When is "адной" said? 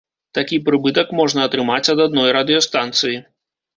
2.09-2.33